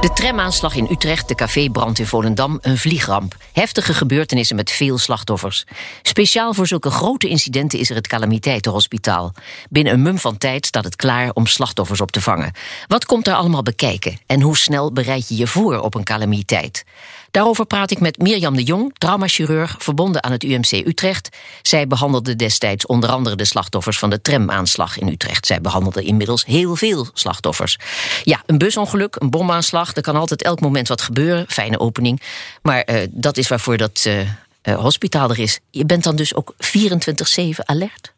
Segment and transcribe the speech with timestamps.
[0.00, 3.36] De tramaanslag in Utrecht, de cafébrand in Volendam, een vliegramp.
[3.52, 5.64] Heftige gebeurtenissen met veel slachtoffers.
[6.02, 9.32] Speciaal voor zulke grote incidenten is er het calamiteitenhospitaal.
[9.70, 12.52] Binnen een mum van tijd staat het klaar om slachtoffers op te vangen.
[12.86, 16.84] Wat komt er allemaal bekijken en hoe snel bereid je je voor op een calamiteit?
[17.30, 21.28] Daarover praat ik met Mirjam de Jong, traumachirurg verbonden aan het UMC Utrecht.
[21.62, 25.46] Zij behandelde destijds onder andere de slachtoffers van de tramaanslag in Utrecht.
[25.46, 27.78] Zij behandelde inmiddels heel veel slachtoffers.
[28.22, 31.44] Ja, een busongeluk, een bomaanslag, er kan altijd elk moment wat gebeuren.
[31.48, 32.22] Fijne opening.
[32.62, 34.26] Maar uh, dat is waarvoor dat uh, uh,
[34.74, 35.58] hospitaal er is.
[35.70, 38.16] Je bent dan dus ook 24-7 alert?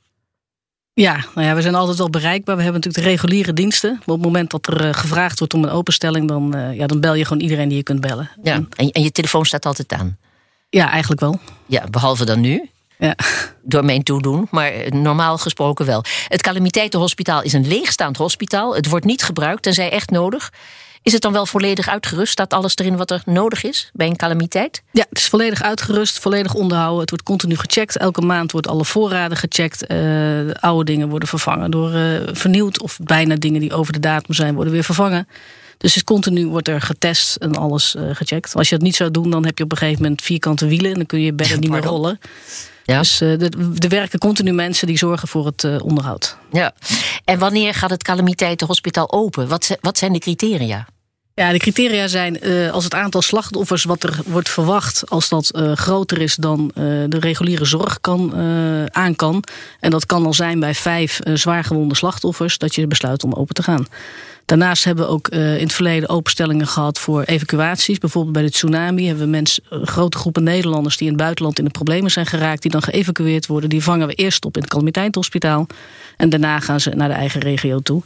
[0.92, 2.56] Ja, nou ja, we zijn altijd wel bereikbaar.
[2.56, 3.90] We hebben natuurlijk de reguliere diensten.
[3.90, 6.86] Maar op het moment dat er uh, gevraagd wordt om een openstelling, dan, uh, ja,
[6.86, 8.30] dan bel je gewoon iedereen die je kunt bellen.
[8.42, 10.18] Ja, en, en je telefoon staat altijd aan?
[10.68, 11.40] Ja, eigenlijk wel.
[11.66, 12.70] Ja, behalve dan nu.
[12.98, 13.14] Ja.
[13.62, 16.04] Door mijn toedoen, maar normaal gesproken wel.
[16.28, 18.74] Het calamiteitenhospitaal is een leegstaand hospitaal.
[18.74, 20.52] Het wordt niet gebruikt, tenzij echt nodig.
[21.02, 22.32] Is het dan wel volledig uitgerust?
[22.32, 24.82] Staat alles erin wat er nodig is bij een calamiteit?
[24.92, 27.00] Ja, het is volledig uitgerust, volledig onderhouden.
[27.00, 27.96] Het wordt continu gecheckt.
[27.96, 29.90] Elke maand wordt alle voorraden gecheckt.
[29.90, 32.82] Uh, oude dingen worden vervangen door uh, vernieuwd.
[32.82, 35.28] Of bijna dingen die over de datum zijn, worden weer vervangen.
[35.80, 38.54] Dus is continu wordt er getest en alles uh, gecheckt.
[38.54, 40.90] Als je dat niet zou doen, dan heb je op een gegeven moment vierkante wielen.
[40.90, 42.18] En dan kun je bedden niet meer rollen.
[42.84, 42.98] Ja.
[42.98, 43.42] Dus uh,
[43.82, 46.36] er werken continu mensen die zorgen voor het uh, onderhoud.
[46.52, 46.72] Ja.
[47.24, 49.48] En wanneer gaat het calamiteitenhospitaal open?
[49.48, 50.86] Wat, wat zijn de criteria?
[51.40, 55.50] Ja, de criteria zijn uh, als het aantal slachtoffers wat er wordt verwacht, als dat
[55.56, 58.34] uh, groter is dan uh, de reguliere zorg kan,
[58.92, 59.44] aan kan.
[59.80, 63.62] En dat kan al zijn bij vijf zwaargewonde slachtoffers, dat je besluit om open te
[63.62, 63.86] gaan.
[64.44, 67.98] Daarnaast hebben we ook in het verleden openstellingen gehad voor evacuaties.
[67.98, 71.70] Bijvoorbeeld bij de tsunami hebben we grote groepen Nederlanders die in het buitenland in de
[71.70, 73.70] problemen zijn geraakt, die dan geëvacueerd worden.
[73.70, 75.66] Die vangen we eerst op in het calamiteitenhospitaal.
[76.16, 78.02] En daarna gaan ze naar de eigen regio toe.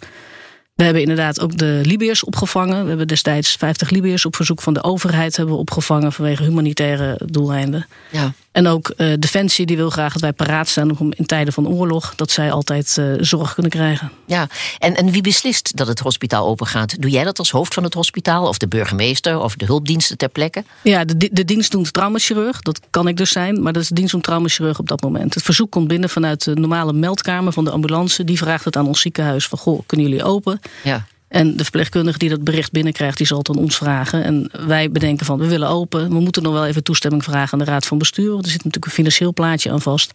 [0.74, 2.82] We hebben inderdaad ook de Libiërs opgevangen.
[2.82, 7.20] We hebben destijds 50 Libiërs op verzoek van de overheid hebben we opgevangen vanwege humanitaire
[7.24, 7.86] doeleinden.
[8.10, 8.32] Ja.
[8.52, 11.68] En ook uh, Defensie die wil graag dat wij paraat staan om in tijden van
[11.68, 14.10] oorlog dat zij altijd uh, zorg kunnen krijgen.
[14.26, 14.48] Ja,
[14.78, 17.00] en, en wie beslist dat het hospitaal open gaat?
[17.02, 20.28] Doe jij dat als hoofd van het hospitaal of de burgemeester of de hulpdiensten ter
[20.28, 20.64] plekke?
[20.82, 23.94] Ja, de, de dienst doet traumachirurg, dat kan ik dus zijn, maar dat is de
[23.94, 25.34] dienst om traumachirurg op dat moment.
[25.34, 28.24] Het verzoek komt binnen vanuit de normale meldkamer van de ambulance.
[28.24, 30.60] Die vraagt het aan ons ziekenhuis van goh, kunnen jullie open?
[30.84, 31.06] Ja.
[31.28, 34.24] En de verpleegkundige die dat bericht binnenkrijgt, die zal het aan ons vragen.
[34.24, 36.08] En wij bedenken van, we willen open.
[36.08, 38.30] We moeten nog wel even toestemming vragen aan de Raad van Bestuur.
[38.30, 40.12] Want er zit natuurlijk een financieel plaatje aan vast.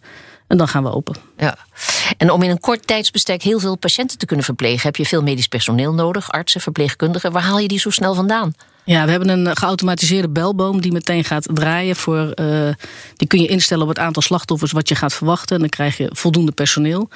[0.50, 1.16] En dan gaan we open.
[1.36, 1.56] Ja.
[2.16, 4.82] En om in een kort tijdsbestek heel veel patiënten te kunnen verplegen...
[4.82, 7.32] heb je veel medisch personeel nodig, artsen, verpleegkundigen.
[7.32, 8.54] Waar haal je die zo snel vandaan?
[8.84, 11.96] Ja, we hebben een geautomatiseerde belboom die meteen gaat draaien.
[11.96, 12.68] Voor, uh,
[13.16, 15.54] die kun je instellen op het aantal slachtoffers wat je gaat verwachten.
[15.54, 17.08] En dan krijg je voldoende personeel.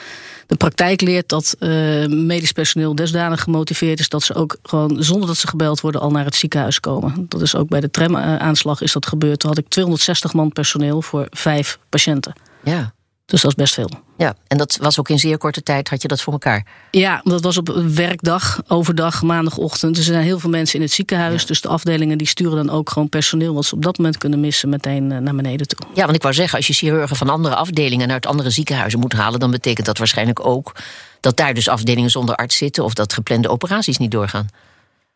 [0.47, 1.69] De praktijk leert dat uh,
[2.07, 4.09] medisch personeel desdanig gemotiveerd is...
[4.09, 7.27] dat ze ook gewoon zonder dat ze gebeld worden al naar het ziekenhuis komen.
[7.29, 9.39] Dat is ook bij de tramaanslag is dat gebeurd.
[9.39, 12.33] Toen had ik 260 man personeel voor vijf patiënten.
[12.65, 12.93] Ja.
[13.27, 13.91] Dus dat is best veel.
[14.17, 16.67] Ja, en dat was ook in zeer korte tijd, had je dat voor elkaar?
[16.91, 19.95] Ja, dat was op werkdag, overdag, maandagochtend.
[19.95, 21.41] Dus er zijn heel veel mensen in het ziekenhuis.
[21.41, 21.47] Ja.
[21.47, 23.55] Dus de afdelingen die sturen dan ook gewoon personeel...
[23.55, 25.87] wat ze op dat moment kunnen missen, meteen naar beneden toe.
[25.95, 28.07] Ja, want ik wou zeggen, als je chirurgen van andere afdelingen...
[28.07, 29.41] naar het andere ziekenhuizen moet halen...
[29.41, 30.73] dan betekent dat waarschijnlijk ook
[31.21, 32.85] dat daar dus afdelingen zonder arts zitten...
[32.85, 34.49] of dat geplande operaties niet doorgaan.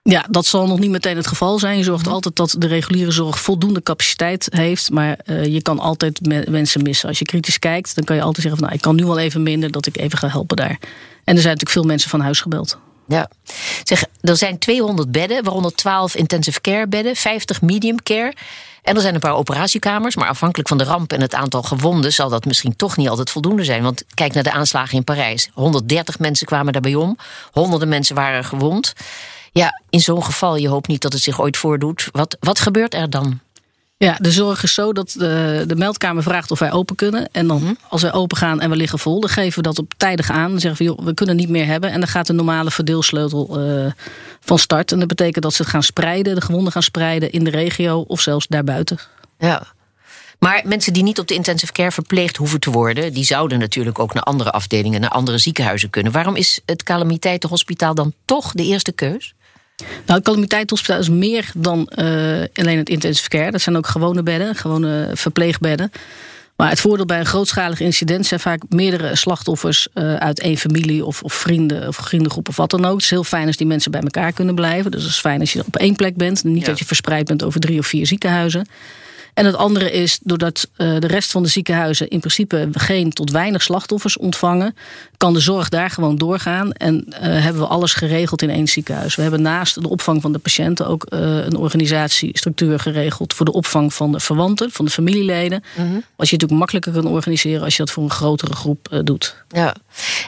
[0.03, 1.77] Ja, dat zal nog niet meteen het geval zijn.
[1.77, 2.13] Je zorgt mm.
[2.13, 4.91] altijd dat de reguliere zorg voldoende capaciteit heeft.
[4.91, 7.09] Maar uh, je kan altijd me mensen missen.
[7.09, 8.61] Als je kritisch kijkt, dan kan je altijd zeggen...
[8.61, 10.79] van, nou, ik kan nu wel even minder, dat ik even ga helpen daar.
[11.25, 12.79] En er zijn natuurlijk veel mensen van huis gebeld.
[13.07, 13.31] Ja,
[13.83, 17.17] zeg, er zijn 200 bedden, waaronder 12 intensive care bedden...
[17.17, 18.35] 50 medium care...
[18.89, 22.13] En er zijn een paar operatiekamers, maar afhankelijk van de ramp en het aantal gewonden
[22.13, 23.83] zal dat misschien toch niet altijd voldoende zijn.
[23.83, 25.49] Want kijk naar de aanslagen in Parijs.
[25.53, 27.17] 130 mensen kwamen daarbij om,
[27.53, 28.93] honderden mensen waren gewond.
[29.58, 32.08] Ja, in zo'n geval, je hoopt niet dat het zich ooit voordoet.
[32.12, 33.40] Wat, wat gebeurt er dan?
[33.96, 37.28] Ja, de zorg is zo dat de, de meldkamer vraagt of wij open kunnen.
[37.32, 37.78] En dan, -hmm.
[37.88, 40.50] als wij open gaan en we liggen vol, dan geven we dat op tijdig aan.
[40.50, 41.90] Dan zeggen we, joh, we kunnen niet meer hebben.
[41.90, 43.93] En dan gaat de normale verdeelsleutel uh,
[44.40, 44.93] van start.
[44.93, 48.05] En dat betekent dat ze het gaan spreiden, de gewonden gaan spreiden in de regio
[48.06, 48.99] of zelfs daarbuiten.
[49.38, 49.62] Ja.
[50.38, 53.99] Maar mensen die niet op de intensive care verpleegd hoeven te worden, die zouden natuurlijk
[53.99, 56.12] ook naar andere afdelingen, naar andere ziekenhuizen kunnen.
[56.12, 59.34] Waarom is het calamiteitenhospitaal dan toch de eerste keus?
[60.07, 62.05] Nou, het is meer dan uh,
[62.55, 63.51] alleen het intensive care.
[63.51, 65.91] Dat zijn ook gewone bedden, gewone verpleegbedden.
[66.59, 71.05] Maar het voordeel bij een grootschalig incident zijn vaak meerdere slachtoffers uh, uit één familie
[71.05, 72.95] of, of, vrienden of vriendengroep of wat dan ook.
[72.95, 74.91] Het is heel fijn als die mensen bij elkaar kunnen blijven.
[74.91, 76.45] Dus het is fijn als je op één plek bent.
[76.45, 78.67] Niet dat je verspreid bent over drie of vier ziekenhuizen.
[79.38, 83.31] En het andere is, doordat uh, de rest van de ziekenhuizen in principe geen tot
[83.31, 84.76] weinig slachtoffers ontvangen,
[85.17, 86.73] kan de zorg daar gewoon doorgaan.
[86.73, 89.14] En uh, hebben we alles geregeld in één ziekenhuis.
[89.14, 93.52] We hebben naast de opvang van de patiënten ook uh, een organisatiestructuur geregeld voor de
[93.52, 95.62] opvang van de verwanten, van de familieleden.
[95.76, 96.05] Mm -hmm.
[96.17, 99.37] Wat je natuurlijk makkelijker kan organiseren als je dat voor een grotere groep doet.
[99.49, 99.75] Ja.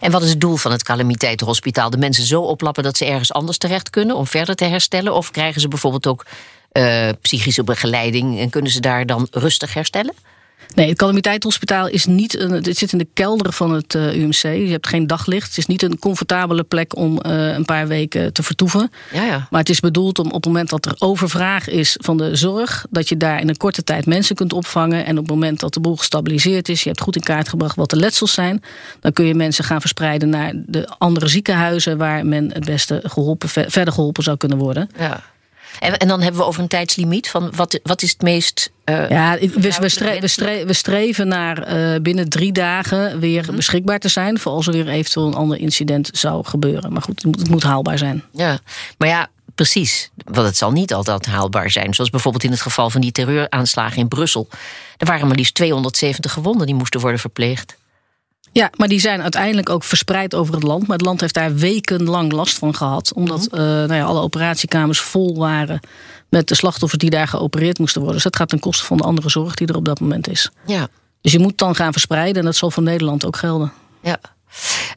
[0.00, 1.90] En wat is het doel van het calamiteitenhospitaal?
[1.90, 5.14] De mensen zo oplappen dat ze ergens anders terecht kunnen om verder te herstellen?
[5.14, 6.26] Of krijgen ze bijvoorbeeld ook
[6.72, 10.14] uh, psychische begeleiding en kunnen ze daar dan rustig herstellen?
[10.74, 12.50] Nee, het calamiteitshospitaal is niet een.
[12.50, 14.42] Het zit in de kelder van het uh, UMC.
[14.42, 15.48] Je hebt geen daglicht.
[15.48, 18.90] Het is niet een comfortabele plek om uh, een paar weken te vertoeven.
[19.12, 19.46] Ja, ja.
[19.50, 22.86] Maar het is bedoeld om op het moment dat er overvraag is van de zorg,
[22.90, 25.04] dat je daar in een korte tijd mensen kunt opvangen.
[25.04, 27.76] En op het moment dat de boel gestabiliseerd is, je hebt goed in kaart gebracht
[27.76, 28.62] wat de letsels zijn,
[29.00, 33.48] dan kun je mensen gaan verspreiden naar de andere ziekenhuizen waar men het beste geholpen,
[33.48, 34.90] verder geholpen zou kunnen worden.
[34.98, 35.22] Ja.
[35.80, 38.70] En, en, dan hebben we over een tijdslimiet van wat, wat is het meest.
[38.84, 39.48] Uh, ja, we,
[39.80, 43.56] we, stre we, stre we, streven naar uh, binnen drie dagen weer mm.
[43.56, 44.38] beschikbaar te zijn.
[44.38, 46.92] voor als er weer eventueel een ander incident zou gebeuren.
[46.92, 48.24] Maar goed, het moet, het moet haalbaar zijn.
[48.32, 48.58] Ja,
[48.98, 50.10] maar ja, precies.
[50.24, 51.94] Want het zal niet altijd haalbaar zijn.
[51.94, 54.48] Zoals bijvoorbeeld in het geval van die terreuraanslagen in Brussel.
[54.96, 57.76] Er waren maar liefst 270 gewonden die moesten worden verpleegd.
[58.52, 60.86] Ja, maar die zijn uiteindelijk ook verspreid over het land.
[60.86, 63.12] Maar het land heeft daar wekenlang last van gehad.
[63.12, 63.60] Omdat -hmm.
[63.60, 65.80] uh, nou ja, alle operatiekamers vol waren
[66.28, 68.16] met de slachtoffers die daar geopereerd moesten worden.
[68.22, 70.50] Dus dat gaat ten koste van de andere zorg die er op dat moment is.
[70.66, 70.88] Ja.
[71.20, 73.72] Dus je moet dan gaan verspreiden en dat zal voor Nederland ook gelden.
[74.02, 74.20] Ja.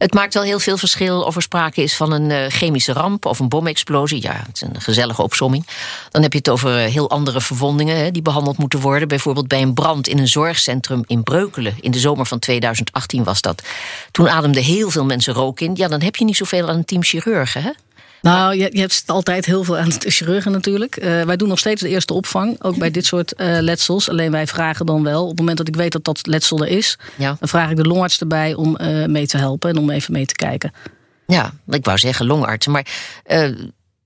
[0.03, 3.25] Het maakt wel heel veel verschil of er sprake is van een uh, chemische ramp
[3.25, 4.21] of een bomexplosie.
[4.21, 5.67] Ja, het is een gezellige opsomming.
[6.11, 9.07] Dan heb je het over uh, heel andere verwondingen hè, die behandeld moeten worden.
[9.07, 11.75] Bijvoorbeeld bij een brand in een zorgcentrum in Breukelen.
[11.79, 13.63] In de zomer van 2018 was dat.
[14.11, 15.75] Toen ademden heel veel mensen rook in.
[15.75, 17.71] Ja, dan heb je niet zoveel aan een team chirurgen, hè?
[18.23, 21.03] Nou, je, je hebt altijd heel veel aan de chirurgen natuurlijk.
[21.03, 24.09] Uh, wij doen nog steeds de eerste opvang, ook bij dit soort uh, letsels.
[24.09, 26.67] Alleen wij vragen dan wel, op het moment dat ik weet dat dat letsel er
[26.67, 26.97] is...
[27.17, 27.35] Ja.
[27.39, 30.25] dan vraag ik de longarts erbij om uh, mee te helpen en om even mee
[30.25, 30.73] te kijken.
[31.27, 32.85] Ja, ik wou zeggen longarts, maar...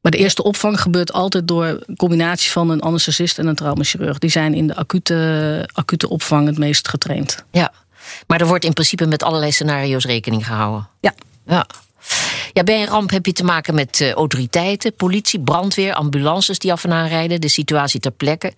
[0.01, 4.17] Maar de eerste opvang gebeurt altijd door een combinatie van een anesthesist en een traumachirurg.
[4.17, 7.43] Die zijn in de acute, acute opvang het meest getraind.
[7.51, 7.71] Ja,
[8.27, 10.87] maar er wordt in principe met allerlei scenario's rekening gehouden.
[10.99, 11.13] Ja.
[11.45, 11.67] Ja.
[12.57, 16.71] Ja, bij een ramp heb je te maken met uh, autoriteiten, politie, brandweer, ambulances die
[16.71, 18.53] af en aan rijden, de situatie ter plekke.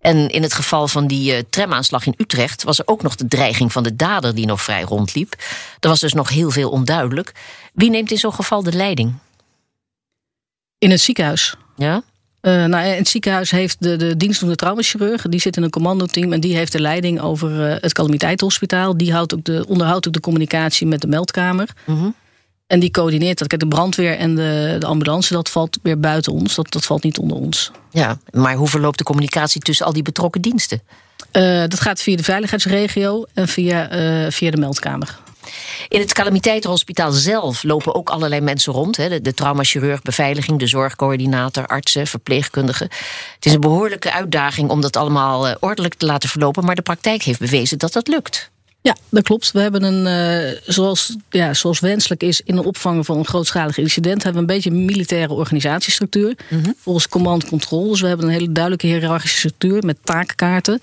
[0.00, 3.28] En in het geval van die uh, tramaanslag in Utrecht was er ook nog de
[3.28, 5.34] dreiging van de dader die nog vrij rondliep.
[5.80, 7.32] Er was dus nog heel veel onduidelijk.
[7.72, 9.14] Wie neemt in zo'n geval de leiding?
[10.78, 11.54] In het ziekenhuis.
[11.76, 12.02] Ja?
[12.42, 16.32] Uh, nou, in het ziekenhuis heeft de, de dienstdoende traumachirurg, die zit in een commandoteam
[16.32, 18.96] en die heeft de leiding over uh, het calamiteitenhospitaal.
[18.96, 21.68] Die houdt ook de, onderhoudt ook de communicatie met de meldkamer.
[21.84, 22.14] Mm -hmm.
[22.68, 23.48] En die coördineert dat.
[23.48, 26.54] Kijk, de brandweer en de, de ambulance, dat valt weer buiten ons.
[26.54, 27.70] Dat, dat valt niet onder ons.
[27.90, 30.82] Ja, maar hoe verloopt de communicatie tussen al die betrokken diensten?
[31.32, 33.92] Uh, dat gaat via de veiligheidsregio en via,
[34.24, 35.18] uh, via de meldkamer.
[35.88, 38.96] In het calamiteitenhospitaal zelf lopen ook allerlei mensen rond.
[38.96, 39.08] Hè?
[39.08, 42.88] De, de traumachirurg, beveiliging, de zorgcoördinator, artsen, verpleegkundigen.
[43.34, 46.64] Het is een behoorlijke uitdaging om dat allemaal uh, ordelijk te laten verlopen.
[46.64, 48.50] Maar de praktijk heeft bewezen dat dat lukt.
[48.80, 49.52] Ja, dat klopt.
[49.52, 53.78] We hebben een, uh, zoals, ja, zoals wenselijk is in de opvang van een grootschalig
[53.78, 56.36] incident, hebben we een beetje een militaire organisatiestructuur.
[56.48, 56.74] Mm -hmm.
[56.78, 57.88] Volgens command control.
[57.88, 60.78] Dus we hebben een hele duidelijke hiërarchische structuur met taakkaarten.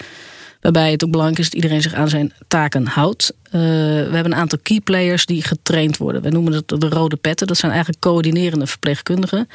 [0.61, 3.33] Waarbij het ook belangrijk is dat iedereen zich aan zijn taken houdt.
[3.45, 6.21] Uh, we hebben een aantal key players die getraind worden.
[6.21, 7.47] We noemen dat de rode petten.
[7.47, 9.47] Dat zijn eigenlijk coördinerende verpleegkundigen.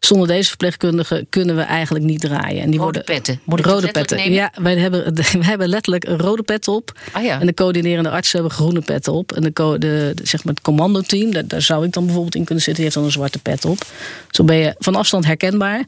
[0.00, 2.62] Zonder deze verpleegkundigen kunnen we eigenlijk niet draaien.
[2.62, 3.40] En die rode worden, petten.
[3.44, 4.16] Moet rode petten.
[4.16, 4.32] Nemen?
[4.32, 6.98] Ja, wij hebben, wij hebben letterlijk een rode pet op.
[7.12, 7.40] Ah, ja.
[7.40, 9.32] En de coördinerende artsen hebben groene petten op.
[9.32, 12.74] En de zeg maar het commandoteam, daar, daar zou ik dan bijvoorbeeld in kunnen zitten,
[12.74, 13.78] die heeft dan een zwarte pet op.
[14.30, 15.84] Zo ben je van afstand herkenbaar.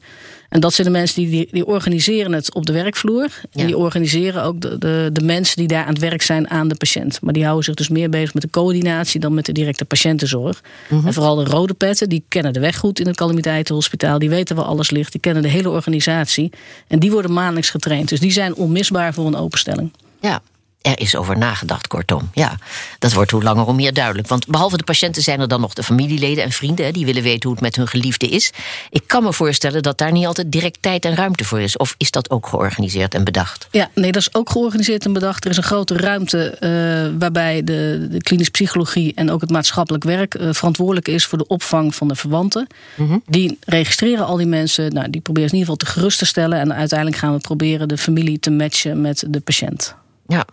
[0.48, 3.40] En dat zijn de mensen die, die, die organiseren het op de werkvloer.
[3.52, 6.68] En die organiseren ook de, de, de mensen die daar aan het werk zijn aan
[6.68, 7.20] de patiënt.
[7.20, 10.62] Maar die houden zich dus meer bezig met de coördinatie dan met de directe patiëntenzorg.
[10.88, 11.06] Mhm.
[11.06, 14.18] En vooral de rode petten, die kennen de weg goed in het calamiteitenhospitaal.
[14.18, 15.12] Die weten waar alles ligt.
[15.12, 16.50] Die kennen de hele organisatie.
[16.86, 18.08] En die worden maandelijks getraind.
[18.08, 19.92] Dus die zijn onmisbaar voor een openstelling.
[20.20, 20.42] Ja,
[20.88, 22.30] er is over nagedacht, kortom.
[22.32, 22.58] Ja,
[22.98, 24.28] dat wordt hoe langer hoe meer duidelijk.
[24.28, 26.92] Want behalve de patiënten zijn er dan nog de familieleden en vrienden...
[26.92, 28.52] Die willen weten hoe het met hun geliefde is.
[28.90, 31.76] Ik kan me voorstellen dat daar niet altijd direct tijd en ruimte voor is.
[31.76, 33.68] Of is dat ook georganiseerd en bedacht?
[33.70, 35.44] Ja, nee, dat is ook georganiseerd en bedacht.
[35.44, 39.12] Er is een grote ruimte uh, waarbij de, de klinische psychologie...
[39.14, 41.26] en ook het maatschappelijk werk uh, verantwoordelijk is...
[41.26, 42.66] voor de opvang van de verwanten.
[42.94, 43.22] Mm -hmm.
[43.26, 44.92] Die registreren al die mensen.
[44.92, 46.60] Nou, die proberen in ieder geval te gerust te stellen.
[46.60, 49.94] En uiteindelijk gaan we proberen de familie te matchen met de patiënt.
[50.26, 50.44] Ja,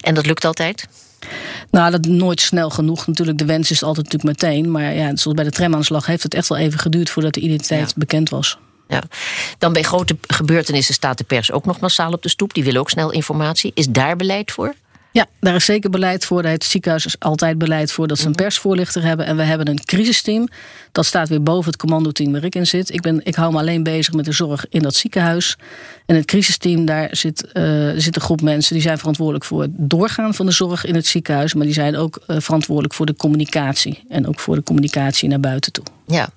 [0.00, 0.88] En dat lukt altijd?
[1.70, 3.06] Nou, dat nooit snel genoeg.
[3.06, 4.70] Natuurlijk, de wens is altijd natuurlijk meteen.
[4.70, 7.94] Maar ja, zoals bij de tramaanslag heeft het echt wel even geduurd voordat de identiteit
[7.96, 8.58] bekend was.
[8.88, 9.02] Ja.
[9.58, 12.54] Dan bij grote gebeurtenissen staat de pers ook nog massaal op de stoep.
[12.54, 13.70] Die willen ook snel informatie.
[13.74, 14.74] Is daar beleid voor?
[15.12, 16.44] Ja, daar is zeker beleid voor.
[16.44, 18.42] Het ziekenhuis is altijd beleid voor dat ze een mhm.
[18.42, 19.26] persvoorlichter hebben.
[19.26, 20.48] En we hebben een crisisteam.
[20.92, 22.92] Dat staat weer boven het commandoteam waar ik in zit.
[22.92, 25.56] Ik, ben, ik hou me alleen bezig met de zorg in dat ziekenhuis.
[26.06, 28.74] En het crisisteam, daar zit, uh, zit een groep mensen...
[28.74, 31.54] die zijn verantwoordelijk voor het doorgaan van de zorg in het ziekenhuis.
[31.54, 34.04] Maar die zijn ook uh, verantwoordelijk voor de communicatie.
[34.08, 35.84] En ook voor de communicatie naar buiten toe.
[36.06, 36.28] Ja.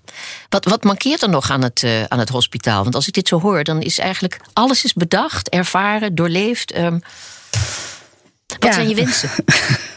[0.50, 2.84] Wat, wat mankeert er nog aan het, uh, aan het hospitaal?
[2.84, 6.77] Want als ik dit zo hoor, dan is eigenlijk alles is bedacht, ervaren, doorleefd...
[6.77, 7.01] Um,
[8.60, 9.30] wat zijn je wensen?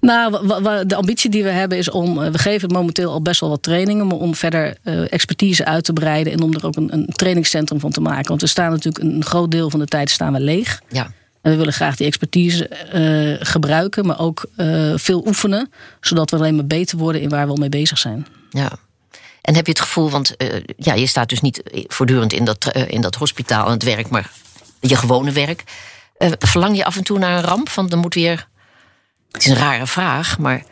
[0.00, 0.46] Nou,
[0.86, 2.22] de ambitie die we hebben is om.
[2.22, 4.06] Eh, we geven momenteel al best wel wat trainingen.
[4.06, 6.32] Maar om verder uh, expertise uit te breiden.
[6.32, 8.28] En om er ook een, een trainingscentrum van te maken.
[8.28, 10.80] Want we staan natuurlijk een groot deel van de tijd staan we leeg.
[10.88, 11.12] Ja.
[11.42, 14.06] En we willen graag die expertise uh, gebruiken.
[14.06, 14.44] Maar ook
[14.94, 15.70] veel oefenen.
[16.00, 18.26] Zodat we alleen maar beter worden in waar we al mee bezig zijn.
[18.50, 18.72] Ja.
[19.40, 20.34] En heb je het gevoel, want
[20.76, 24.08] ja, je staat dus niet voortdurend in dat, in dat hospitaal aan het werk.
[24.08, 24.30] Maar
[24.80, 25.64] je gewone werk.
[26.22, 27.70] Uh, verlang je af en toe naar een ramp?
[27.70, 28.48] Want dan moet weer.
[29.30, 30.62] Het is een rare vraag, maar.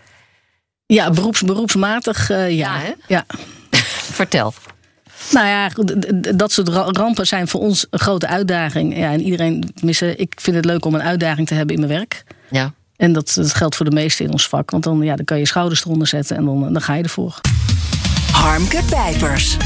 [0.87, 2.81] Ja, beroeps, beroepsmatig, uh, ja.
[2.81, 3.25] Ja, ja.
[4.21, 4.55] Vertel.
[5.31, 5.69] Nou ja,
[6.33, 8.97] dat soort rampen zijn voor ons een grote uitdaging.
[8.97, 11.93] Ja, en iedereen, tenminste, ik vind het leuk om een uitdaging te hebben in mijn
[11.93, 12.25] werk.
[12.51, 12.73] Ja.
[12.97, 14.71] En dat, dat geldt voor de meesten in ons vak.
[14.71, 17.41] Want dan, ja, dan kan je schouders eronder zetten en dan, dan ga je ervoor.
[18.33, 19.57] Harmke Pijpers.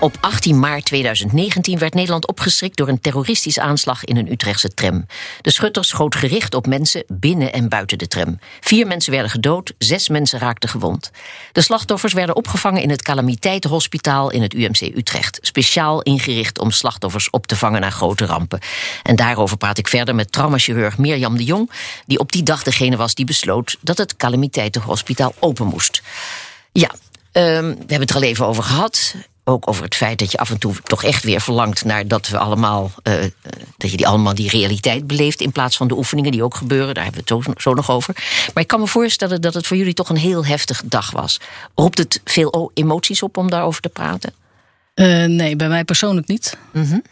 [0.00, 5.06] Op 18 maart 2019 werd Nederland opgeschrikt door een terroristische aanslag in een Utrechtse tram.
[5.40, 8.38] De schutter schoot gericht op mensen binnen en buiten de tram.
[8.60, 11.10] Vier mensen werden gedood, zes mensen raakten gewond.
[11.52, 15.38] De slachtoffers werden opgevangen in het calamiteitenhospitaal in het UMC Utrecht.
[15.40, 18.60] Speciaal ingericht om slachtoffers op te vangen na grote rampen.
[19.02, 21.70] En daarover praat ik verder met traumachirurg Mirjam de Jong,
[22.06, 26.02] die op die dag degene was die besloot dat het calamiteitenhospitaal open moest.
[26.72, 26.90] Ja,
[27.32, 29.14] ehm, we hebben het er al even over gehad
[29.48, 32.28] ook over het feit dat je af en toe toch echt weer verlangt naar dat
[32.28, 33.14] we allemaal, uh,
[33.76, 36.94] dat je die allemaal die realiteit beleeft in plaats van de oefeningen die ook gebeuren.
[36.94, 38.14] Daar hebben we het zo, zo, nog over.
[38.54, 41.40] Maar ik kan me voorstellen dat het voor jullie toch een heel heftige dag was.
[41.74, 44.32] Roept het veel emoties op om daarover te praten?
[44.94, 46.58] Uh, nee, bij mij persoonlijk niet.
[46.72, 47.02] Mm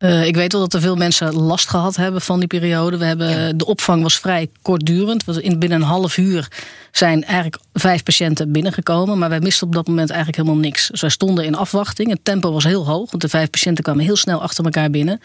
[0.00, 2.96] uh, ik weet wel dat er veel mensen last gehad hebben van die periode.
[2.96, 5.24] We hebben, De opvang was vrij kortdurend.
[5.38, 6.48] In, binnen een half uur
[6.92, 9.18] zijn eigenlijk vijf patiënten binnengekomen.
[9.18, 10.88] Maar wij misten op dat moment eigenlijk helemaal niks.
[10.88, 12.10] Dus wij stonden in afwachting.
[12.10, 13.10] Het tempo was heel hoog.
[13.10, 15.20] Want de vijf patiënten kwamen heel snel achter elkaar binnen.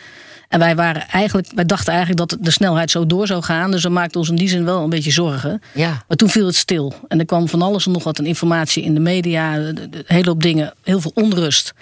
[0.49, 3.71] En wij, waren eigenlijk, wij dachten eigenlijk dat de snelheid zo door zou gaan.
[3.71, 5.61] Dus we maakten ons in die zin wel een beetje zorgen.
[5.73, 6.03] Ja.
[6.07, 6.93] Maar toen viel het stil.
[7.07, 9.55] En er kwam van alles en nog wat informatie in de media.
[9.55, 10.73] Een hele hoop dingen.
[10.83, 11.73] Heel veel onrust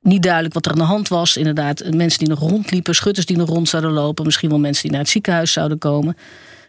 [0.00, 1.36] niet duidelijk wat er aan de hand was.
[1.36, 4.90] Inderdaad, mensen die nog rondliepen, schutters die nog rond zouden lopen, misschien wel mensen die
[4.90, 6.16] naar het ziekenhuis zouden komen.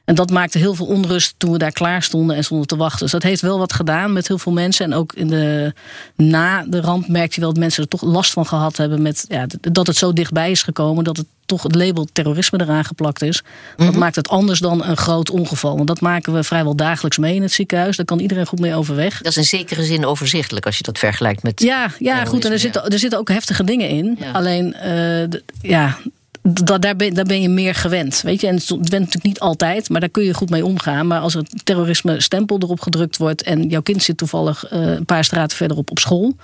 [0.05, 2.99] En dat maakte heel veel onrust toen we daar klaar stonden en stonden te wachten.
[2.99, 4.85] Dus dat heeft wel wat gedaan met heel veel mensen.
[4.85, 5.73] En ook in de,
[6.15, 9.01] na de ramp merkte je wel dat mensen er toch last van gehad hebben.
[9.01, 11.03] Met, ja, dat het zo dichtbij is gekomen.
[11.03, 13.43] Dat het toch het label terrorisme eraan geplakt is.
[13.77, 13.99] Dat mhm.
[13.99, 15.75] maakt het anders dan een groot ongeval.
[15.75, 17.97] Want dat maken we vrijwel dagelijks mee in het ziekenhuis.
[17.97, 19.17] Daar kan iedereen goed mee overweg.
[19.17, 21.61] Dat is in zekere zin overzichtelijk als je dat vergelijkt met.
[21.61, 22.45] Ja, ja goed.
[22.45, 24.19] En er zitten, er zitten ook heftige dingen in.
[24.33, 25.97] Alleen, uh, ja,
[26.41, 28.21] dat, daar, ben, daar ben je meer gewend.
[28.21, 28.47] Weet je?
[28.47, 31.07] En het bent natuurlijk niet altijd, maar daar kun je goed mee omgaan.
[31.07, 35.05] Maar als er terrorisme stempel erop gedrukt wordt en jouw kind zit toevallig uh, een
[35.05, 36.35] paar straten verderop op school.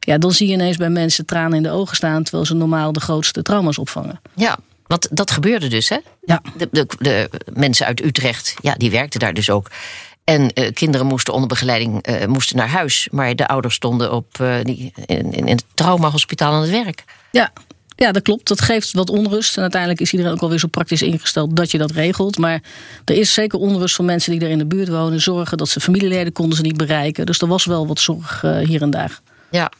[0.00, 2.92] Ja, dan zie je ineens bij mensen tranen in de ogen staan, terwijl ze normaal
[2.92, 4.20] de grootste trauma's opvangen.
[4.34, 5.98] Ja, want dat gebeurde dus, hè?
[6.24, 6.42] Ja.
[6.56, 9.70] De, de, de mensen uit Utrecht, ja, die werkten daar dus ook.
[10.24, 13.08] En uh, kinderen moesten onder begeleiding uh, moesten naar huis.
[13.10, 17.04] Maar de ouders stonden op, uh, die, in, in het traumahospitaal aan het werk.
[17.30, 17.52] Ja,
[17.96, 18.48] ja, dat klopt.
[18.48, 19.56] Dat geeft wat onrust.
[19.56, 22.38] En uiteindelijk is iedereen ook alweer zo praktisch ingesteld dat je dat regelt.
[22.38, 22.62] Maar
[23.04, 25.20] er is zeker onrust van mensen die er in de buurt wonen.
[25.20, 27.26] Zorgen dat ze familieleden konden ze niet bereiken.
[27.26, 29.20] Dus er was wel wat zorg uh, hier en daar.
[29.50, 29.72] Ja.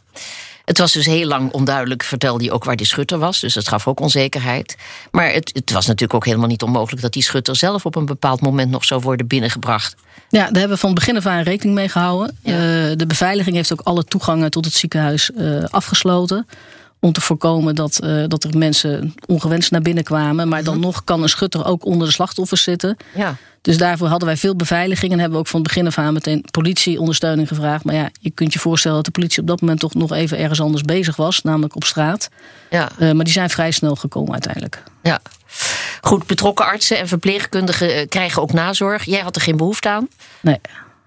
[0.65, 3.41] Het was dus heel lang onduidelijk, vertelde hij ook waar die schutter was.
[3.41, 4.77] Dus dat gaf ook onzekerheid.
[5.11, 8.07] Maar het, het, was natuurlijk ook helemaal niet onmogelijk dat die schutter zelf op een
[8.07, 9.95] bepaald moment nog zou worden binnengebracht.
[10.29, 12.39] Ja, daar hebben we van begin af aan rekening mee gehouden.
[12.43, 12.53] Ja.
[12.53, 16.47] Uh, de beveiliging heeft ook alle toegangen tot het ziekenhuis uh, afgesloten
[17.01, 20.49] om te voorkomen dat, uh, dat er mensen ongewenst naar binnen kwamen.
[20.49, 20.85] Maar dan mhm.
[20.85, 22.97] nog kan een schutter ook onder de slachtoffers zitten.
[23.15, 23.37] Ja.
[23.63, 26.13] Dus daarvoor hadden wij veel beveiliging en hebben we ook van het begin af aan
[26.13, 27.85] meteen politieondersteuning gevraagd.
[27.85, 30.39] Maar ja, je kunt je voorstellen dat de politie op dat moment toch nog even
[30.39, 32.29] ergens anders bezig was, namelijk op straat.
[32.71, 32.89] Ja.
[32.99, 34.83] Uh, maar die zijn vrij snel gekomen uiteindelijk.
[35.03, 35.21] Ja.
[36.01, 39.05] Goed, betrokken artsen en verpleegkundigen eh, krijgen ook nazorg.
[39.05, 40.09] Jij had er geen behoefte aan.
[40.41, 40.61] Nee.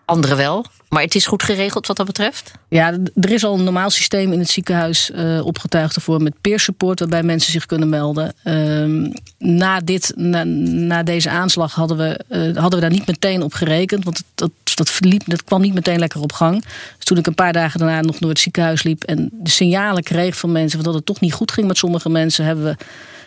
[0.05, 0.65] Anderen wel.
[0.93, 2.51] Maar het is goed geregeld wat dat betreft?
[2.69, 6.59] Ja, er is al een normaal systeem in het ziekenhuis uh, opgetuigd ervoor met peer
[6.59, 8.33] support, waarbij mensen zich kunnen melden.
[8.43, 13.53] Uh, na, dit, na, deze aanslag hadden we, uh, hadden we daar niet meteen op
[13.53, 16.63] gerekend, want dat, dat, liep, dat kwam niet meteen lekker op gang.
[16.95, 20.03] Dus toen ik een paar dagen daarna nog door het ziekenhuis liep en de signalen
[20.03, 22.75] kreeg van mensen dat het toch niet goed ging met sommige mensen, hebben we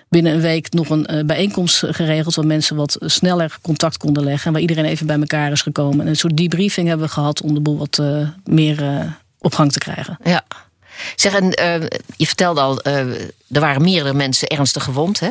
[0.09, 2.35] binnen een week nog een uh, bijeenkomst geregeld...
[2.35, 4.47] waar mensen wat sneller contact konden leggen...
[4.47, 6.01] en waar iedereen even bij elkaar is gekomen.
[6.01, 9.55] En een soort debriefing hebben we gehad om de boel wat uh, meer uh, op
[9.55, 10.19] gang te krijgen.
[10.25, 10.45] Ja.
[11.15, 11.47] Zeg, en
[12.17, 15.21] je vertelde al, er waren meerdere mensen ernstig gewond.
[15.21, 15.31] Hè?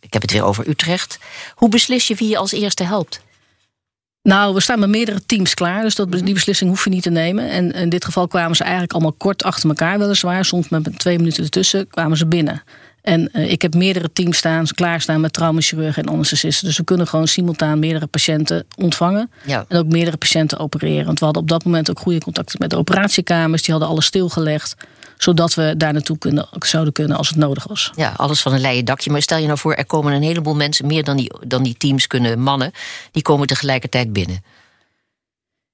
[0.00, 1.18] Ik heb het weer over Utrecht.
[1.54, 3.20] Hoe beslis je wie je als eerste helpt?
[4.22, 7.10] Nou, we staan met meerdere teams klaar, dus dat, die beslissing hoef je niet te
[7.10, 7.50] nemen.
[7.50, 10.44] En in dit geval kwamen ze eigenlijk allemaal kort achter elkaar, weliswaar.
[10.44, 12.62] Soms met twee minuten ertussen kwamen ze binnen.
[13.06, 16.66] En uh, ik heb meerdere teams staan, klaarstaan met traumachirurgen en anesthesisten.
[16.66, 19.30] Dus we kunnen gewoon simultaan meerdere patiënten ontvangen.
[19.44, 19.64] Ja.
[19.68, 21.06] En ook meerdere patiënten opereren.
[21.06, 23.62] Want we hadden op dat moment ook goede contacten met de operatiekamers.
[23.62, 24.76] Die hadden alles stilgelegd
[25.18, 27.92] zodat we daar naartoe kunnen, zouden kunnen als het nodig was.
[27.96, 29.10] Ja, alles van een leien dakje.
[29.10, 31.76] Maar stel je nou voor, er komen een heleboel mensen, meer dan die, dan die
[31.76, 32.72] teams kunnen mannen,
[33.10, 34.44] die komen tegelijkertijd binnen.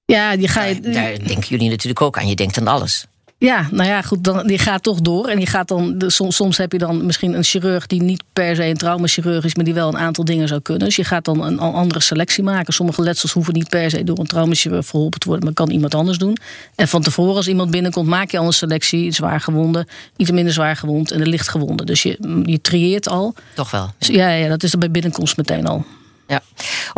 [0.04, 0.80] Ja, die ga je.
[0.80, 2.28] Daar, daar denken jullie natuurlijk ook aan.
[2.28, 3.06] Je denkt aan alles.
[3.42, 5.28] Ja, nou ja, goed, dan, die gaat toch door.
[5.28, 8.56] En die gaat dan, soms, soms heb je dan misschien een chirurg die niet per
[8.56, 10.84] se een traumachirurg is, maar die wel een aantal dingen zou kunnen.
[10.84, 12.72] Dus je gaat dan een andere selectie maken.
[12.72, 15.94] Sommige letsels hoeven niet per se door een traumachirurg verholpen te worden, maar kan iemand
[15.94, 16.36] anders doen.
[16.74, 19.12] En van tevoren, als iemand binnenkomt, maak je al een selectie.
[19.12, 21.86] Zwaar gewonden, iets minder zwaar gewond en de licht gewonden.
[21.86, 23.34] Dus je, je trieert al.
[23.54, 23.90] Toch wel.
[23.98, 25.84] Dus ja, ja, dat is er bij binnenkomst meteen al.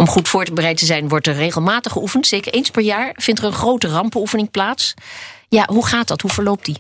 [0.05, 2.27] Om goed voorbereid te zijn, wordt er regelmatig geoefend.
[2.27, 4.95] Zeker eens per jaar vindt er een grote rampenoefening plaats.
[5.49, 6.21] Ja, hoe gaat dat?
[6.21, 6.77] Hoe verloopt die?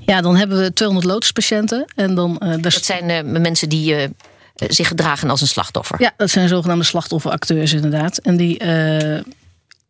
[0.00, 1.92] Ja, dan hebben we 200 loodspatiënten.
[1.94, 4.08] En dan, uh, dat zijn uh, mensen die uh,
[4.54, 6.02] zich gedragen als een slachtoffer.
[6.02, 8.18] Ja, dat zijn zogenaamde slachtofferacteurs inderdaad.
[8.18, 8.58] En die,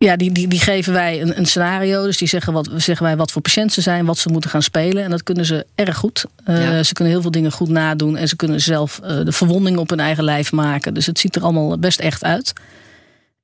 [0.04, 2.04] ja, die, die, die geven wij een, een, scenario.
[2.04, 4.62] Dus die zeggen, wat, zeggen wij wat voor patiënten ze zijn, wat ze moeten gaan
[4.62, 5.04] spelen.
[5.04, 6.24] En dat kunnen ze erg goed.
[6.46, 6.82] Ja.
[6.82, 8.16] Ze kunnen heel veel dingen goed nadoen.
[8.16, 10.94] En ze kunnen zelf de verwondingen op hun eigen lijf maken.
[10.94, 12.52] Dus het ziet er allemaal best echt uit.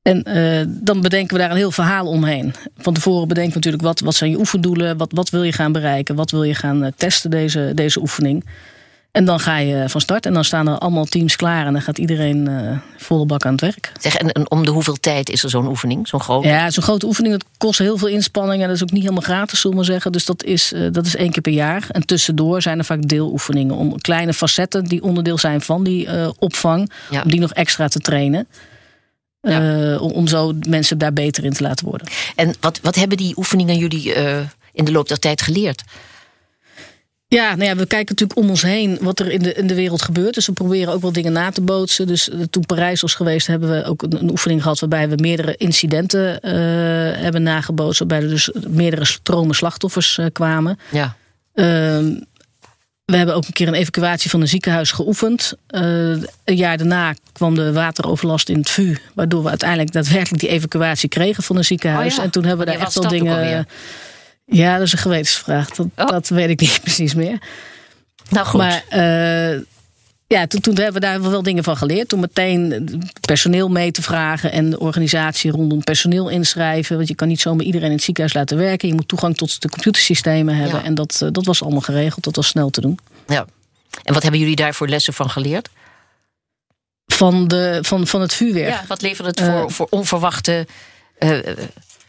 [0.03, 2.55] En uh, dan bedenken we daar een heel verhaal omheen.
[2.77, 5.73] Van tevoren bedenken we natuurlijk wat, wat zijn je oefendoelen, wat, wat wil je gaan
[5.73, 8.45] bereiken, wat wil je gaan testen deze, deze oefening.
[9.17, 11.83] En dan ga je van start en dan staan er allemaal teams klaar en dan
[11.83, 13.93] gaat iedereen uh, volle bak aan het werk.
[14.01, 16.49] Zeg, en, en om de hoeveel tijd is er zo'n oefening, zo'n grote?
[16.49, 19.23] Ja, zo'n grote oefening dat kost heel veel inspanning en dat is ook niet helemaal
[19.23, 20.13] gratis, zullen we zeggen.
[20.13, 21.87] Dus dat is, dat is één keer per jaar.
[21.91, 26.91] En tussendoor zijn er vaak deeloefeningen om kleine facetten die onderdeel zijn van die opvang,
[27.11, 27.23] ja.
[27.23, 28.47] om die nog extra te trainen.
[29.41, 29.99] Ja.
[29.99, 32.07] Om zo mensen daar beter in te laten worden.
[32.35, 34.15] En wat, wat hebben die oefeningen jullie
[34.73, 35.83] in de loop der tijd geleerd?
[37.29, 39.75] Ja, nou ja, we kijken natuurlijk om ons heen wat er in de, in de
[39.75, 40.35] wereld gebeurt.
[40.35, 42.07] Dus we proberen ook wel dingen na te bootsen.
[42.07, 45.17] Dus uh, toen Parijs was geweest, hebben we ook een, een oefening gehad waarbij we
[45.17, 46.49] meerdere incidenten
[47.23, 47.99] hebben nagebootst.
[47.99, 50.79] Waarbij er dus meerdere stromen slachtoffers kwamen.
[50.91, 51.17] Ja.
[51.55, 52.15] Ehm,
[53.07, 55.53] we hebben ook een keer een evacuatie van een ziekenhuis geoefend.
[55.71, 55.81] Uh,
[56.45, 58.97] een jaar daarna kwam de wateroverlast in het VU.
[59.15, 62.13] Waardoor we uiteindelijk daadwerkelijk die evacuatie kregen van een ziekenhuis.
[62.13, 62.25] Oh ja.
[62.25, 63.67] En toen hebben we daar echt wel dingen.
[64.47, 65.71] Ja, dat is een gewetensvraag.
[65.71, 66.09] Dat, oh.
[66.09, 67.39] dat weet ik niet precies meer.
[68.29, 68.61] Nou goed.
[68.61, 69.61] Maar uh,
[70.27, 72.09] ja, toen, toen, hebben we daar wel dingen van geleerd.
[72.09, 76.97] Toen meteen personeel mee te vragen en de organisatie rondom personeel inschrijven.
[76.97, 78.89] Want je kan niet zomaar iedereen in het ziekenhuis laten werken.
[78.89, 80.79] Je moet toegang tot de computersystemen hebben.
[80.79, 80.85] Ja.
[80.85, 82.25] En dat, dat was allemaal geregeld.
[82.25, 82.99] Dat was snel te doen.
[83.27, 83.47] Ja.
[84.03, 85.69] En wat hebben jullie daarvoor lessen van geleerd?
[87.07, 88.69] Van, de, van, van het vuurwerk.
[88.69, 90.67] Ja, wat levert het voor, uh, voor onverwachte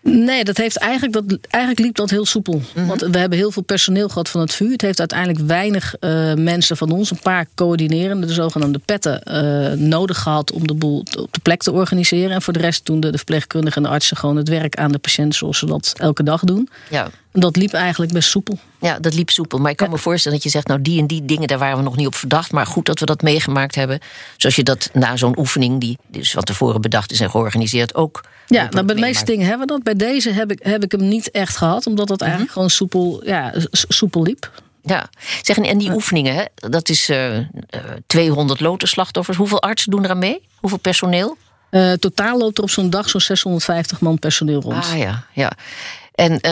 [0.10, 2.54] Nee, dat heeft eigenlijk, dat, eigenlijk liep dat heel soepel.
[2.54, 2.88] Mm -hmm.
[2.88, 4.72] Want we hebben heel veel personeel gehad van het vuur.
[4.72, 9.88] Het heeft uiteindelijk weinig uh, mensen van ons, een paar coördinerende, de zogenaamde petten, uh,
[9.88, 12.32] nodig gehad om de boel op de plek te organiseren.
[12.32, 14.92] En voor de rest doen de, de verpleegkundigen en de artsen gewoon het werk aan
[14.92, 16.70] de patiënt zoals ze dat elke dag doen.
[16.90, 17.10] Ja.
[17.40, 18.60] Dat liep eigenlijk best soepel.
[18.80, 19.60] Ja, dat liep soepel.
[19.60, 19.94] Maar ik kan ja.
[19.94, 22.08] me voorstellen dat je zegt, nou die en die dingen, daar waren we nog niet
[22.08, 22.52] op verdacht.
[22.52, 24.00] Maar goed dat we dat meegemaakt hebben.
[24.38, 28.24] Zoals je dat na zo'n oefening, die dus van tevoren bedacht is en georganiseerd, ook.
[28.48, 29.84] Ja, nou, bij de meeste dingen hebben we dat.
[29.84, 32.70] Bij deze heb ik, heb ik hem niet echt gehad, omdat dat eigenlijk mm -hmm.
[32.70, 34.52] gewoon soepel, ja, soepel liep.
[34.84, 35.10] Ja,
[35.42, 37.44] zeg, en die oefeningen, hè, dat is uh, uh,
[38.08, 39.38] 200 lotenslachtoffers.
[39.38, 40.48] Hoeveel artsen doen eraan mee?
[40.56, 41.38] Hoeveel personeel?
[41.72, 44.86] Uh, totaal loopt er op zo'n dag zo'n 650 man personeel rond.
[44.86, 45.52] Ah ja, ja.
[46.16, 46.52] En uh,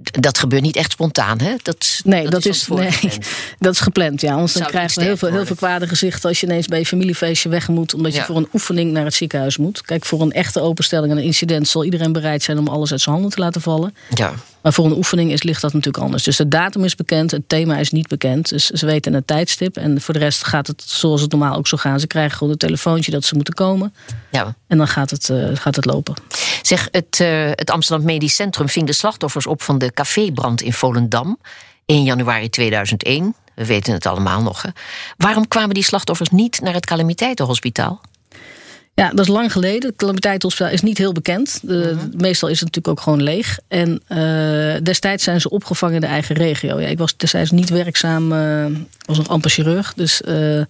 [0.00, 1.54] dat gebeurt niet echt spontaan, hè?
[1.62, 3.18] Dat, nee, dat, dat is, is nee,
[3.58, 4.20] dat is gepland.
[4.20, 6.78] Ja, anders dan krijgen we heel veel, heel veel kwade gezichten als je ineens bij
[6.78, 9.82] je familiefeestje weg moet, omdat je voor een oefening naar het ziekenhuis moet.
[9.82, 13.00] Kijk, voor een echte openstelling en een incident zal iedereen bereid zijn om alles uit
[13.00, 13.94] zijn handen te laten vallen.
[14.14, 14.32] Ja.
[14.64, 16.22] Maar voor een oefening is, ligt dat natuurlijk anders.
[16.22, 18.48] Dus de datum is bekend, het thema is niet bekend.
[18.48, 19.76] Dus ze weten een tijdstip.
[19.76, 22.00] En voor de rest gaat het zoals het normaal ook zo gaan.
[22.00, 23.94] Ze krijgen gewoon een telefoontje dat ze moeten komen.
[24.30, 24.54] Ja.
[24.66, 26.14] En dan gaat het, uh, gaat het lopen.
[26.62, 30.72] Zeg, het, uh, het Amsterdam Medisch Centrum ving de slachtoffers op van de cafébrand in
[30.72, 31.38] Volendam.
[31.86, 33.34] 1 januari 2001.
[33.54, 34.62] We weten het allemaal nog.
[34.62, 34.68] Hè.
[35.16, 38.00] Waarom kwamen die slachtoffers niet naar het calamiteitenhospitaal?
[38.94, 39.88] Ja, dat is lang geleden.
[39.88, 41.60] Het calamiteitenhospitaal is niet heel bekend.
[41.62, 42.22] De, mhm.
[42.22, 43.58] Meestal is het natuurlijk ook gewoon leeg.
[43.68, 46.80] En uh, destijds zijn ze opgevangen in de eigen regio.
[46.80, 48.66] Ja, ik was destijds niet werkzaam, uh,
[49.06, 49.94] was nog amper chirurg.
[49.94, 50.60] Dus uh,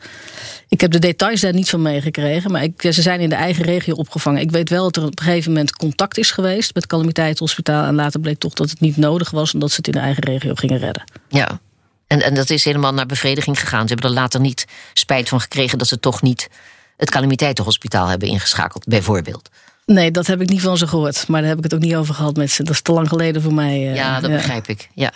[0.69, 2.51] ik heb de details daar niet van meegekregen.
[2.51, 4.41] Maar ik, ze zijn in de eigen regio opgevangen.
[4.41, 7.85] Ik weet wel dat er op een gegeven moment contact is geweest met het calamiteitenhospitaal.
[7.85, 10.23] En later bleek toch dat het niet nodig was, omdat ze het in de eigen
[10.23, 11.05] regio gingen redden.
[11.29, 11.61] Ja,
[12.07, 13.89] en, en dat is helemaal naar bevrediging gegaan.
[13.89, 16.49] Ze hebben er later niet spijt van gekregen dat ze toch niet
[16.97, 19.49] het calamiteitenhospitaal hebben ingeschakeld, bijvoorbeeld.
[19.87, 21.29] Nee, dat heb ik niet van ze gehoord.
[21.29, 22.63] Maar daar heb ik het ook niet over gehad met ze.
[22.63, 23.89] Dat is te lang geleden voor mij.
[23.89, 24.89] Uh, ja, dat begrijp ik.
[24.95, 25.13] Ja.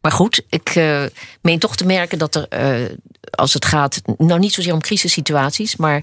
[0.00, 1.02] Maar goed, ik uh,
[1.40, 2.88] meen toch te merken dat er, uh,
[3.30, 6.02] als het gaat, nou niet zozeer om crisissituaties, maar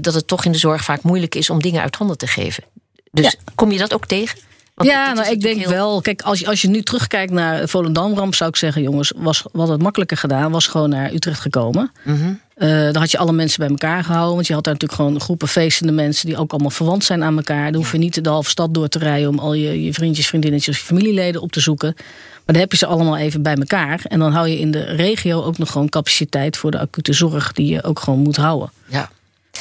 [0.00, 2.64] dat het toch in de zorg vaak moeilijk is om dingen uit handen te geven.
[3.12, 4.38] Dus kom je dat ook tegen?
[4.80, 6.00] Ja, nou, ik denk wel.
[6.00, 9.68] Kijk, als je, als je nu terugkijkt naar Volendam-ramp, zou ik zeggen: jongens, was, wat
[9.68, 11.92] het makkelijker gedaan, was gewoon naar Utrecht gekomen.
[12.02, 14.34] Mm dan had je alle mensen bij elkaar gehouden.
[14.34, 17.36] Want je had daar natuurlijk gewoon groepen feestende mensen die ook allemaal verwant zijn aan
[17.36, 17.72] elkaar.
[17.72, 20.26] Dan hoef je niet de halve stad door te rijden om al je, je vriendjes,
[20.26, 21.92] vriendinnetjes, je familieleden op te zoeken.
[21.96, 24.00] Maar dan heb je ze allemaal even bij elkaar.
[24.04, 27.52] En dan hou je in de regio ook nog gewoon capaciteit voor de acute zorg
[27.52, 28.70] die je ook gewoon moet houden.
[28.86, 29.10] Ja.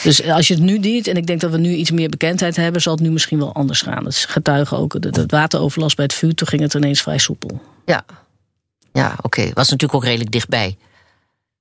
[0.03, 2.55] Dus als je het nu doet, en ik denk dat we nu iets meer bekendheid
[2.55, 4.05] hebben, zal het nu misschien wel anders gaan.
[4.05, 7.61] Het getuigen ook de, de wateroverlast bij het vuur, toen ging het ineens vrij soepel.
[7.85, 8.05] Ja,
[8.93, 9.51] ja oké.
[9.53, 10.77] Was natuurlijk ook redelijk dichtbij.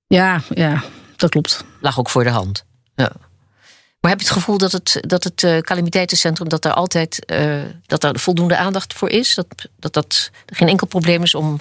[0.07, 0.83] Ja, ja,
[1.17, 1.65] dat klopt.
[1.81, 2.65] Lag ook voor de hand.
[2.95, 3.13] Ja.
[4.01, 7.63] Maar heb je het gevoel dat het, dat het uh, calamiteitencentrum, dat er altijd uh,
[7.87, 9.35] dat er voldoende aandacht voor is?
[9.35, 9.47] Dat,
[9.77, 11.59] dat, dat er geen enkel probleem is om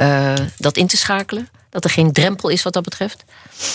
[0.00, 1.48] uh, dat in te schakelen?
[1.70, 3.24] Dat er geen drempel is wat dat betreft?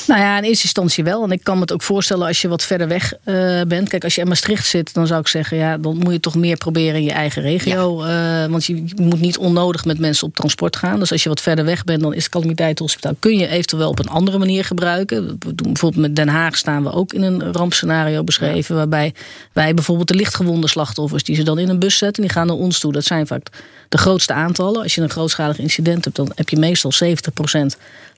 [0.07, 1.23] Nou ja, in eerste instantie wel.
[1.23, 3.89] En ik kan me het ook voorstellen als je wat verder weg uh, bent.
[3.89, 5.57] Kijk, als je in Maastricht zit, dan zou ik zeggen...
[5.57, 8.05] ja, dan moet je toch meer proberen in je eigen regio.
[8.05, 8.43] Ja.
[8.43, 10.99] Uh, want je moet niet onnodig met mensen op transport gaan.
[10.99, 13.15] Dus als je wat verder weg bent, dan is het calamiteitenhospitaal...
[13.19, 15.27] kun je eventueel op een andere manier gebruiken.
[15.27, 18.75] We doen, bijvoorbeeld met Den Haag staan we ook in een rampscenario beschreven...
[18.75, 19.13] waarbij
[19.53, 21.23] wij bijvoorbeeld de lichtgewonde slachtoffers...
[21.23, 22.91] die ze dan in een bus zetten, die gaan naar ons toe.
[22.91, 23.47] Dat zijn vaak
[23.89, 24.81] de grootste aantallen.
[24.81, 27.07] Als je een grootschalig incident hebt, dan heb je meestal 70%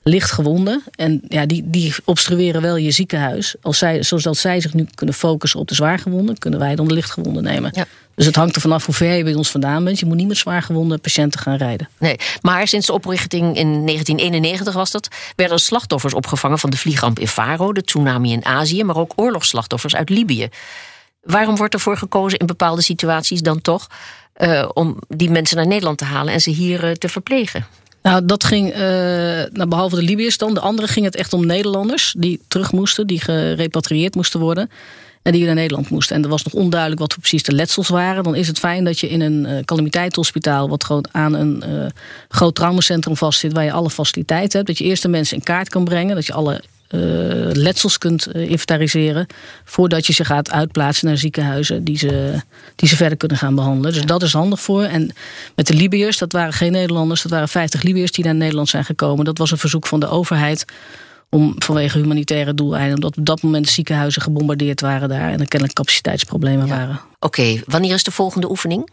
[0.02, 0.82] lichtgewonden.
[0.94, 3.54] En ja, die, die obstrueren wel je ziekenhuis.
[3.62, 6.94] Als zij, zodat zij zich nu kunnen focussen op de zwaargewonden, kunnen wij dan de
[6.94, 7.70] lichtgewonden nemen.
[7.74, 7.86] Ja.
[8.14, 9.98] Dus het hangt er vanaf hoe ver je bij ons vandaan bent.
[9.98, 11.88] Je moet niet met zwaargewonde patiënten gaan rijden.
[11.98, 17.18] Nee, maar sinds de oprichting in 1991 was dat, werden slachtoffers opgevangen van de vliegramp
[17.18, 20.48] in Faro, de tsunami in Azië, maar ook oorlogsslachtoffers uit Libië.
[21.22, 23.86] Waarom wordt ervoor gekozen in bepaalde situaties dan toch
[24.36, 27.66] uh, om die mensen naar Nederland te halen en ze hier uh, te verplegen?
[28.02, 32.14] Nou, dat ging, uh, behalve de Libiërs dan, de andere ging het echt om Nederlanders
[32.18, 34.70] die terug moesten, die gerepatrieerd moesten worden.
[35.22, 36.16] En die naar Nederland moesten.
[36.16, 38.22] En er was nog onduidelijk wat precies de letsels waren.
[38.22, 41.86] Dan is het fijn dat je in een uh, calamiteitshospitaal, wat gewoon aan een uh,
[42.28, 45.68] groot traumacentrum vastzit, waar je alle faciliteiten hebt, dat je eerst de mensen in kaart
[45.68, 46.62] kan brengen, dat je alle
[47.52, 49.26] letsels kunt uh, inventariseren.
[49.64, 52.40] voordat je ze gaat uitplaatsen naar ziekenhuizen die ze,
[52.74, 53.92] die ze verder kunnen gaan behandelen.
[53.92, 54.82] Dus dat is handig voor.
[54.82, 55.12] En
[55.54, 58.84] met de Libiërs, dat waren geen Nederlanders, dat waren 50 Libiërs die naar Nederland zijn
[58.84, 59.24] gekomen.
[59.24, 60.64] Dat was een verzoek van de overheid
[61.30, 65.74] om vanwege humanitaire doeleinden, omdat op dat moment ziekenhuizen gebombardeerd waren daar en er kennelijk
[65.74, 67.00] capaciteitsproblemen waren.
[67.18, 68.90] Oké, wanneer is de volgende oefening?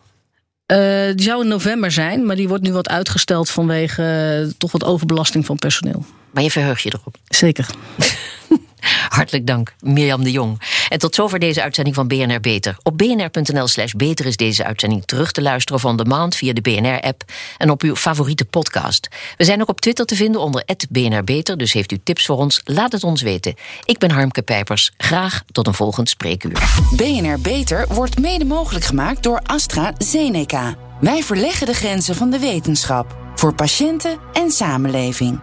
[0.71, 4.71] Uh, die zou in november zijn, maar die wordt nu wat uitgesteld vanwege uh, toch
[4.71, 6.05] wat overbelasting van personeel.
[6.31, 7.15] Maar je verheugt je erop.
[7.27, 7.69] Zeker.
[9.09, 10.61] Hartelijk dank, Mirjam de Jong.
[10.89, 12.77] En tot zover deze uitzending van BNR Beter.
[12.83, 16.61] Op bnr.nl slash beter is deze uitzending terug te luisteren van de maand via de
[16.61, 17.23] BNR-app
[17.57, 19.07] en op uw favoriete podcast.
[19.37, 22.37] We zijn ook op Twitter te vinden onder BNR Beter, dus heeft u tips voor
[22.37, 23.55] ons, laat het ons weten.
[23.83, 24.91] Ik ben Harmke Pijpers.
[24.97, 26.81] Graag tot een volgend spreekuur.
[26.95, 30.75] BNR Beter wordt mede mogelijk gemaakt door AstraZeneca.
[31.01, 35.39] Wij verleggen de grenzen van de wetenschap voor patiënten en samenleving.